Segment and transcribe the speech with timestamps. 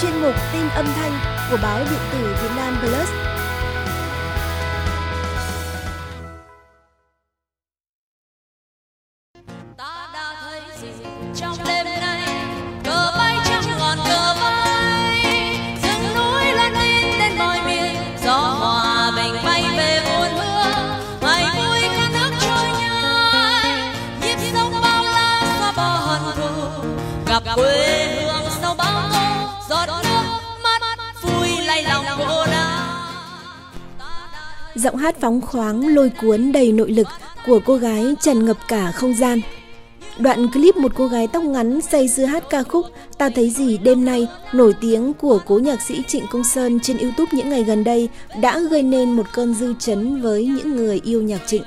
[0.00, 1.12] chuyên mục tin âm thanh
[1.50, 3.08] của báo điện tử Việt Nam Plus.
[9.76, 10.88] ta đã thấy gì
[11.34, 11.81] trong đêm
[34.82, 37.06] Giọng hát phóng khoáng lôi cuốn đầy nội lực
[37.46, 39.40] của cô gái tràn ngập cả không gian.
[40.18, 42.86] Đoạn clip một cô gái tóc ngắn say sưa hát ca khúc
[43.18, 46.98] Ta thấy gì đêm nay nổi tiếng của cố nhạc sĩ Trịnh Công Sơn trên
[46.98, 48.08] YouTube những ngày gần đây
[48.40, 51.62] đã gây nên một cơn dư chấn với những người yêu nhạc Trịnh.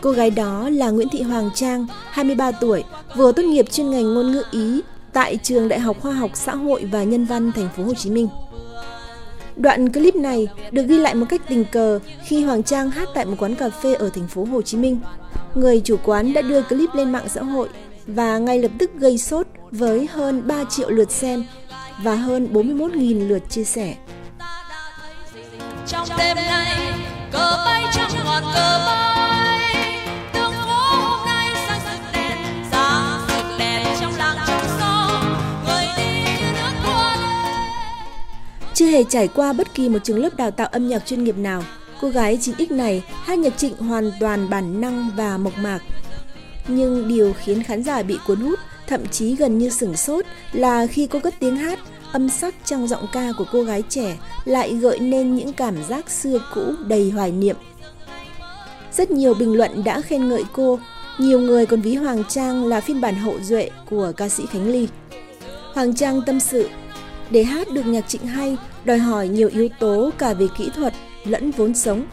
[0.00, 2.84] Cô gái đó là Nguyễn Thị Hoàng Trang, 23 tuổi,
[3.16, 4.80] vừa tốt nghiệp chuyên ngành ngôn ngữ Ý
[5.12, 8.10] tại trường Đại học Khoa học Xã hội và Nhân văn thành phố Hồ Chí
[8.10, 8.28] Minh.
[9.58, 13.24] Đoạn clip này được ghi lại một cách tình cờ khi Hoàng Trang hát tại
[13.24, 15.00] một quán cà phê ở thành phố Hồ Chí Minh.
[15.54, 17.68] Người chủ quán đã đưa clip lên mạng xã hội
[18.06, 21.44] và ngay lập tức gây sốt với hơn 3 triệu lượt xem
[22.02, 23.94] và hơn 41.000 lượt chia sẻ.
[25.86, 26.92] trong đêm nay,
[27.32, 29.07] cờ bay trắng ngọn cờ bay
[38.78, 41.38] Chưa hề trải qua bất kỳ một trường lớp đào tạo âm nhạc chuyên nghiệp
[41.38, 41.64] nào,
[42.00, 45.78] cô gái 9X này hát nhạc trịnh hoàn toàn bản năng và mộc mạc.
[46.68, 50.86] Nhưng điều khiến khán giả bị cuốn hút, thậm chí gần như sửng sốt là
[50.86, 51.78] khi cô cất tiếng hát,
[52.12, 56.10] âm sắc trong giọng ca của cô gái trẻ lại gợi nên những cảm giác
[56.10, 57.56] xưa cũ đầy hoài niệm.
[58.96, 60.78] Rất nhiều bình luận đã khen ngợi cô,
[61.18, 64.68] nhiều người còn ví Hoàng Trang là phiên bản hậu duệ của ca sĩ Khánh
[64.68, 64.88] Ly.
[65.74, 66.68] Hoàng Trang tâm sự,
[67.30, 70.94] để hát được nhạc trịnh hay, đòi hỏi nhiều yếu tố cả về kỹ thuật
[71.24, 72.06] lẫn vốn sống.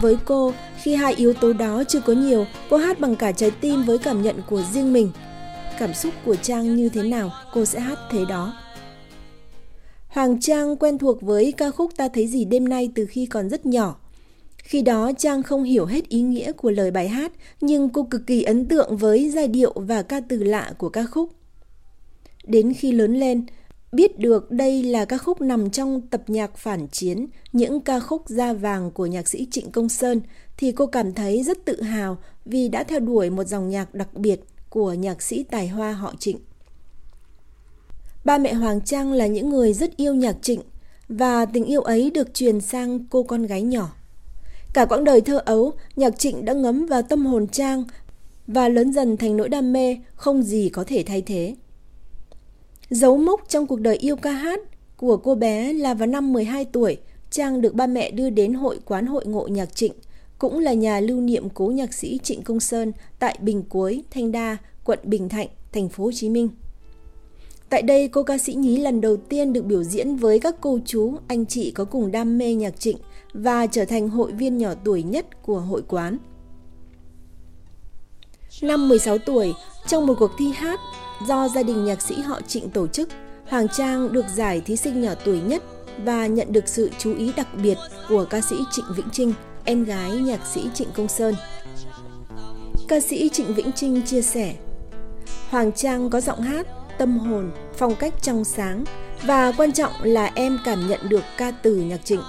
[0.00, 3.50] Với cô, khi hai yếu tố đó chưa có nhiều, cô hát bằng cả trái
[3.50, 5.10] tim với cảm nhận của riêng mình.
[5.78, 8.52] Cảm xúc của Trang như thế nào, cô sẽ hát thế đó.
[10.08, 13.48] Hoàng Trang quen thuộc với ca khúc Ta thấy gì đêm nay từ khi còn
[13.48, 13.96] rất nhỏ.
[14.56, 18.26] Khi đó Trang không hiểu hết ý nghĩa của lời bài hát, nhưng cô cực
[18.26, 21.30] kỳ ấn tượng với giai điệu và ca từ lạ của ca khúc.
[22.44, 23.46] Đến khi lớn lên,
[23.92, 28.28] biết được đây là ca khúc nằm trong tập nhạc phản chiến, những ca khúc
[28.28, 30.20] da vàng của nhạc sĩ Trịnh Công Sơn,
[30.56, 34.14] thì cô cảm thấy rất tự hào vì đã theo đuổi một dòng nhạc đặc
[34.14, 36.38] biệt của nhạc sĩ tài hoa họ Trịnh.
[38.24, 40.60] Ba mẹ Hoàng Trang là những người rất yêu nhạc Trịnh
[41.08, 43.94] và tình yêu ấy được truyền sang cô con gái nhỏ.
[44.74, 47.84] Cả quãng đời thơ ấu, nhạc Trịnh đã ngấm vào tâm hồn Trang
[48.46, 51.54] và lớn dần thành nỗi đam mê không gì có thể thay thế.
[52.90, 54.60] Dấu mốc trong cuộc đời yêu ca hát
[54.96, 56.96] của cô bé là vào năm 12 tuổi,
[57.30, 59.92] Trang được ba mẹ đưa đến hội quán hội ngộ nhạc Trịnh,
[60.38, 64.32] cũng là nhà lưu niệm cố nhạc sĩ Trịnh Công Sơn tại Bình Cuối, Thanh
[64.32, 66.48] Đa, quận Bình Thạnh, thành phố Hồ Chí Minh.
[67.68, 70.78] Tại đây, cô ca sĩ nhí lần đầu tiên được biểu diễn với các cô
[70.84, 72.96] chú, anh chị có cùng đam mê nhạc trịnh
[73.32, 76.18] và trở thành hội viên nhỏ tuổi nhất của hội quán.
[78.62, 79.52] Năm 16 tuổi,
[79.88, 80.80] trong một cuộc thi hát
[81.26, 83.08] do gia đình nhạc sĩ họ Trịnh tổ chức,
[83.48, 85.62] Hoàng Trang được giải thí sinh nhỏ tuổi nhất
[86.04, 89.32] và nhận được sự chú ý đặc biệt của ca sĩ Trịnh Vĩnh Trinh,
[89.64, 91.34] em gái nhạc sĩ Trịnh Công Sơn.
[92.88, 94.54] Ca sĩ Trịnh Vĩnh Trinh chia sẻ,
[95.50, 96.66] Hoàng Trang có giọng hát,
[96.98, 98.84] tâm hồn, phong cách trong sáng
[99.22, 102.20] và quan trọng là em cảm nhận được ca từ nhạc Trịnh.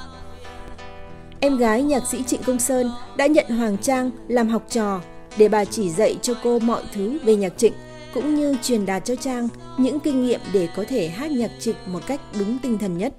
[1.39, 5.01] Em gái nhạc sĩ Trịnh Công Sơn đã nhận Hoàng Trang làm học trò
[5.37, 7.73] để bà chỉ dạy cho cô mọi thứ về nhạc Trịnh
[8.13, 11.75] cũng như truyền đạt cho Trang những kinh nghiệm để có thể hát nhạc Trịnh
[11.85, 13.13] một cách đúng tinh thần nhất.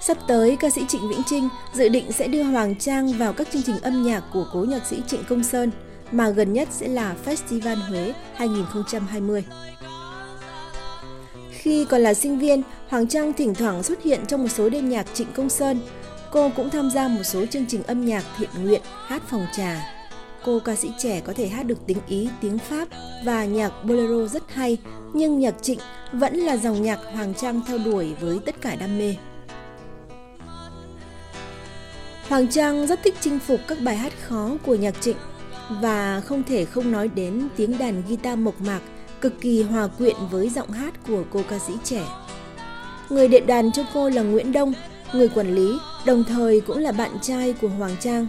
[0.00, 3.48] Sắp tới, ca sĩ Trịnh Vĩnh Trinh dự định sẽ đưa Hoàng Trang vào các
[3.52, 5.70] chương trình âm nhạc của cố nhạc sĩ Trịnh Công Sơn,
[6.12, 9.44] mà gần nhất sẽ là Festival Huế 2020.
[11.50, 14.88] Khi còn là sinh viên, Hoàng Trang thỉnh thoảng xuất hiện trong một số đêm
[14.88, 15.80] nhạc Trịnh Công Sơn.
[16.30, 20.01] Cô cũng tham gia một số chương trình âm nhạc thiện nguyện, hát phòng trà.
[20.44, 22.88] Cô ca sĩ trẻ có thể hát được tiếng Ý, tiếng Pháp
[23.24, 24.78] và nhạc bolero rất hay,
[25.12, 25.78] nhưng nhạc Trịnh
[26.12, 29.14] vẫn là dòng nhạc Hoàng Trang theo đuổi với tất cả đam mê.
[32.28, 35.16] Hoàng Trang rất thích chinh phục các bài hát khó của nhạc Trịnh
[35.70, 38.80] và không thể không nói đến tiếng đàn guitar mộc mạc
[39.20, 42.02] cực kỳ hòa quyện với giọng hát của cô ca sĩ trẻ.
[43.10, 44.72] Người đệm đàn cho cô là Nguyễn Đông,
[45.12, 48.26] người quản lý, đồng thời cũng là bạn trai của Hoàng Trang.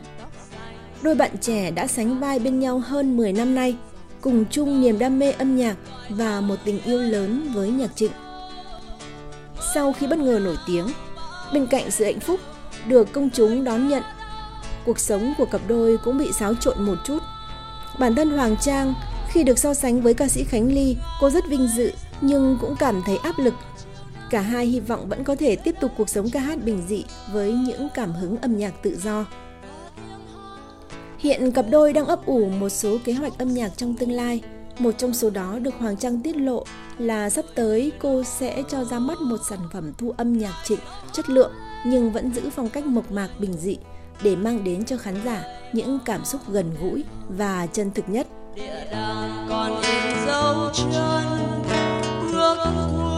[1.03, 3.75] Đôi bạn trẻ đã sánh vai bên nhau hơn 10 năm nay,
[4.21, 5.75] cùng chung niềm đam mê âm nhạc
[6.09, 8.11] và một tình yêu lớn với nhạc trịnh.
[9.73, 10.87] sau khi bất ngờ nổi tiếng.
[11.53, 12.39] Bên cạnh sự hạnh phúc
[12.87, 14.03] được công chúng đón nhận,
[14.85, 17.19] cuộc sống của cặp đôi cũng bị xáo trộn một chút.
[17.99, 18.93] Bản thân Hoàng Trang
[19.29, 21.91] khi được so sánh với ca sĩ Khánh Ly, cô rất vinh dự
[22.21, 23.53] nhưng cũng cảm thấy áp lực.
[24.29, 27.05] Cả hai hy vọng vẫn có thể tiếp tục cuộc sống ca hát bình dị
[27.31, 29.25] với những cảm hứng âm nhạc tự do.
[31.23, 34.41] Hiện cặp đôi đang ấp ủ một số kế hoạch âm nhạc trong tương lai.
[34.79, 36.63] Một trong số đó được Hoàng Trang tiết lộ
[36.97, 40.79] là sắp tới cô sẽ cho ra mắt một sản phẩm thu âm nhạc trịnh
[41.11, 41.51] chất lượng
[41.85, 43.77] nhưng vẫn giữ phong cách mộc mạc bình dị
[44.23, 45.43] để mang đến cho khán giả
[45.73, 48.27] những cảm xúc gần gũi và chân thực nhất.
[48.55, 50.91] Địa đàng còn in dấu chân
[52.33, 53.12] ước